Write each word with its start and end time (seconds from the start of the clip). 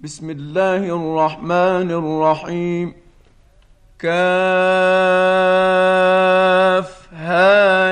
بسم 0.00 0.30
الله 0.30 0.76
الرحمن 0.76 1.90
الرحيم. 1.90 2.94
كافها 3.98 4.22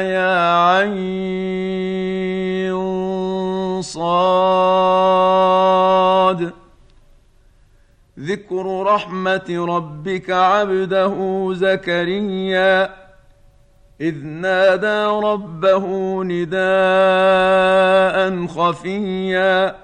يا 0.00 0.66
عين 0.68 1.02
صاد. 3.82 4.12
ذكر 8.20 8.82
رحمة 8.82 9.66
ربك 9.68 10.30
عبده 10.30 11.48
زكريا. 11.54 12.90
إذ 14.00 14.24
نادى 14.24 15.04
ربه 15.06 15.84
نداء 16.24 16.56
خفيا. 18.46 19.83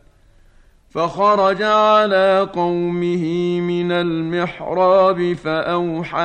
فخرج 0.91 1.61
على 1.61 2.49
قومه 2.53 3.25
من 3.59 3.91
المحراب 3.91 5.33
فأوحى 5.33 6.19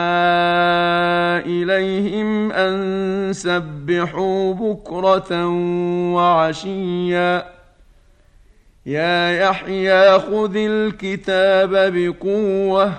إليهم 1.46 2.52
أن 2.52 3.32
سبحوا 3.32 4.54
بكرة 4.54 5.46
وعشيا. 6.14 7.46
يا 8.86 9.30
يحيى 9.30 10.18
خذ 10.18 10.56
الكتاب 10.56 11.92
بقوة 11.94 12.92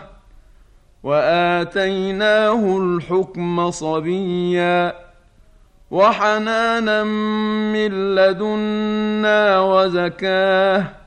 وآتيناه 1.03 2.77
الحكم 2.77 3.71
صبيا. 3.71 4.93
وحنانا 5.91 7.03
من 7.73 8.15
لدنا 8.15 9.59
وزكاة 9.59 11.06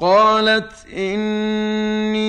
قالت 0.00 0.72
إني 0.96 2.26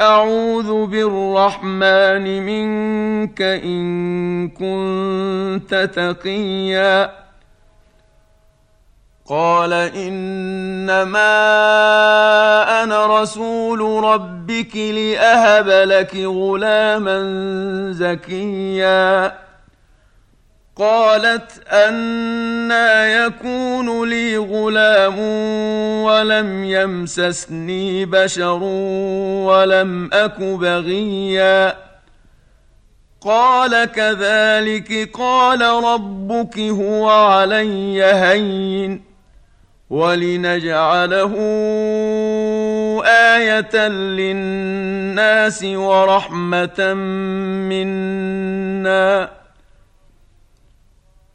أعوذ 0.00 0.86
بالرحمن 0.86 2.42
منك 2.42 3.42
إن 3.42 4.48
كنت 4.48 5.90
تقيا. 5.94 7.24
قال 9.26 9.72
إنما 9.72 11.22
أنا 12.82 13.22
رسول 13.22 14.04
ربك 14.04 14.76
لأهب 14.76 15.68
لك 15.68 16.16
غلاما 16.16 17.18
زكيا. 17.92 19.32
قالت 20.76 21.68
أنا 21.72 23.06
يكون 23.06 24.08
لي 24.08 24.36
غلام 24.36 25.18
ولم 26.02 26.64
يمسسني 26.64 28.04
بشر 28.04 28.62
ولم 29.46 30.10
أك 30.12 30.40
بغيا. 30.40 31.76
قال 33.20 33.84
كذلك 33.84 35.10
قال 35.14 35.60
ربك 35.62 36.58
هو 36.58 37.10
علي 37.10 38.04
هين 38.04 39.02
ولنجعله 39.90 41.34
آية 43.06 43.88
للناس 43.88 45.64
ورحمة 45.64 46.94
منا. 47.70 49.43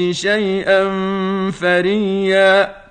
شيئا 0.00 0.90
فريا. 1.50 2.84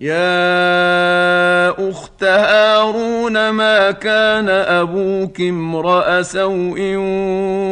يا 0.00 1.90
أخت 1.90 2.24
هارون 2.24 3.50
ما 3.50 3.90
كان 3.90 4.48
أبوك 4.48 5.40
امرأ 5.40 6.22
سوء 6.22 6.80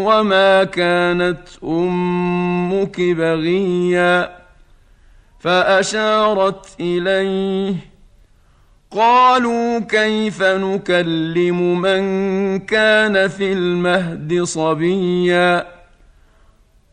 وما 0.06 0.64
كانت 0.64 1.48
أمك 1.64 3.00
بغيا؟ 3.00 4.38
فأشارت 5.40 6.66
إليه 6.80 7.74
قالوا 8.90 9.78
كيف 9.78 10.42
نكلم 10.42 11.80
من 11.80 12.58
كان 12.58 13.28
في 13.28 13.52
المهد 13.52 14.42
صبيا؟ 14.42 15.77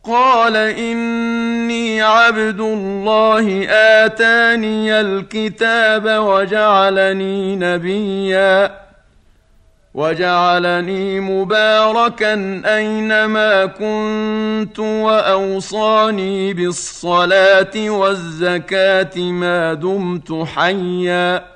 قال 0.06 0.56
إني 0.56 2.02
عبد 2.02 2.60
الله 2.60 3.66
آتاني 3.70 5.00
الكتاب 5.00 6.06
وجعلني 6.06 7.56
نبيا. 7.56 8.86
وجعلني 9.94 11.20
مباركا 11.20 12.62
أينما 12.66 13.66
كنت 13.66 14.78
وأوصاني 14.78 16.54
بالصلاة 16.54 17.90
والزكاة 17.90 19.18
ما 19.18 19.74
دمت 19.74 20.46
حيا. 20.54 21.55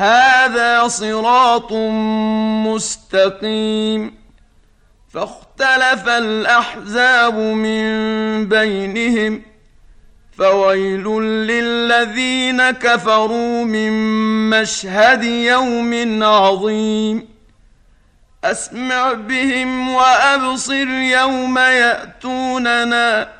هذا 0.00 0.88
صراط 0.88 1.72
مستقيم. 2.66 4.14
فاختلف 5.14 6.08
الأحزاب 6.08 7.34
من 7.34 7.82
بينهم 8.48 9.42
فويل 10.38 11.04
للذين 11.22 12.70
كفروا 12.70 13.64
من 13.64 13.92
مشهد 14.50 15.24
يوم 15.24 16.22
عظيم. 16.22 17.28
أسمع 18.44 19.12
بهم 19.12 19.88
وأبصر 19.88 20.88
يوم 20.88 21.58
يأتوننا. 21.58 23.39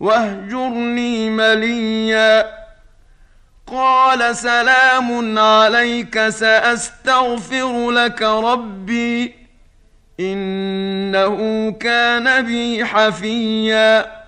واهجرني 0.00 1.30
مليا. 1.30 2.58
قال 3.66 4.36
سلام 4.36 5.38
عليك 5.38 6.28
سأستغفر 6.28 7.90
لك 7.90 8.22
ربي 8.22 9.34
إنه 10.20 11.70
كان 11.72 12.46
بي 12.46 12.84
حفيًّا. 12.84 14.27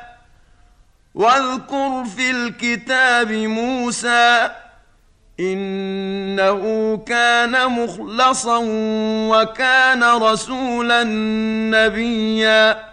واذكر 1.15 2.05
في 2.15 2.31
الكتاب 2.31 3.31
موسى 3.31 4.51
إنه 5.39 6.97
كان 6.97 7.71
مخلصا 7.71 8.59
وكان 9.31 10.03
رسولا 10.03 11.03
نبيا. 11.73 12.91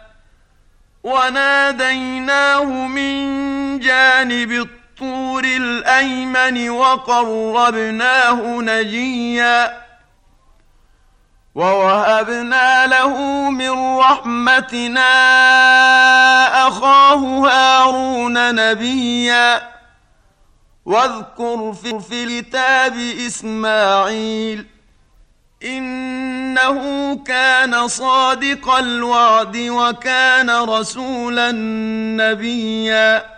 وناديناه 1.04 2.64
من 2.64 3.78
جانب 3.78 4.52
الطور 4.52 5.44
الأيمن 5.44 6.70
وقربناه 6.70 8.60
نجيا. 8.60 9.87
ووهبنا 11.58 12.86
له 12.86 13.14
من 13.50 13.98
رحمتنا 13.98 15.10
أخاه 16.68 17.16
هارون 17.16 18.54
نبيا. 18.54 19.68
واذكر 20.86 21.72
في 21.72 22.24
الكتاب 22.24 22.96
إسماعيل 23.26 24.66
إنه 25.64 27.16
كان 27.26 27.88
صادق 27.88 28.74
الوعد 28.74 29.56
وكان 29.56 30.50
رسولا 30.50 31.52
نبيا. 32.22 33.37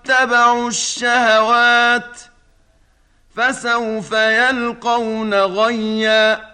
واتبعوا 0.11 0.67
الشهوات 0.67 2.17
فسوف 3.35 4.11
يلقون 4.11 5.33
غيا 5.33 6.51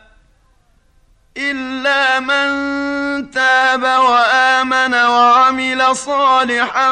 إلا 1.37 2.19
من 2.19 3.31
تاب 3.31 3.83
وآمن 3.83 4.93
وعمل 4.93 5.95
صالحا 5.95 6.91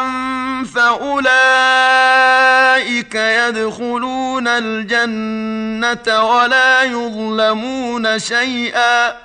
فأولئك 0.76 1.26
يدخلون 3.16 4.48
الجنة 4.48 6.24
ولا 6.24 6.84
يظلمون 6.84 8.20
شيئا 8.20 9.25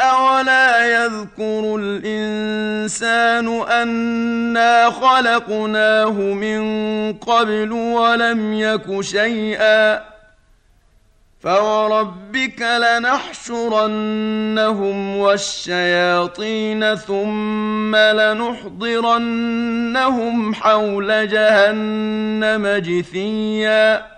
اولا 0.00 0.86
يذكر 0.86 1.76
الانسان 1.80 3.62
انا 3.62 4.90
خلقناه 4.90 6.10
من 6.10 6.62
قبل 7.12 7.72
ولم 7.72 8.52
يك 8.52 9.00
شيئا 9.00 10.02
فوربك 11.40 12.62
لنحشرنهم 12.62 13.96
والشياطين 15.16 16.94
ثم 16.94 17.96
لنحضرنهم 17.96 19.24
حول 20.54 21.28
جهنم 21.28 22.66
جثيا 22.66 24.17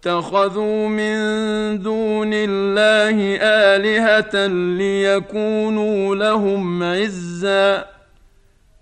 اتخذوا 0.00 0.88
من 0.88 1.14
دون 1.82 2.30
الله 2.32 3.36
آلهة 3.42 4.46
ليكونوا 4.76 6.16
لهم 6.16 6.82
عزا. 6.82 7.84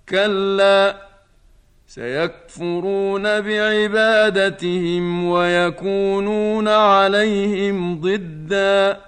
كلا 0.09 0.97
سيكفرون 1.87 3.41
بعبادتهم 3.41 5.25
ويكونون 5.25 6.69
عليهم 6.69 8.01
ضدًا. 8.01 9.08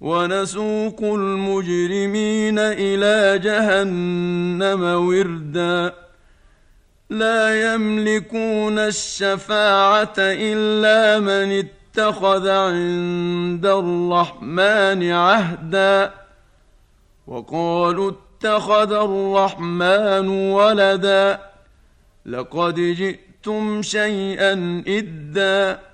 ونسوق 0.00 1.00
المجرمين 1.02 2.58
إلى 2.58 3.38
جهنم 3.38 4.82
وردا. 4.82 5.94
لا 7.10 7.74
يملكون 7.74 8.78
الشفاعة 8.78 10.14
إلا 10.18 11.20
من 11.20 11.64
اتخذ 11.98 12.48
عند 12.48 13.66
الرحمن 13.66 15.10
عهدا. 15.10 16.10
وقالوا 17.26 18.12
اتخذ 18.12 18.92
الرحمن 18.92 20.28
ولدا. 20.28 21.38
لقد 22.26 22.74
جئتم 22.74 23.82
شيئا 23.82 24.82
إدا. 24.88 25.93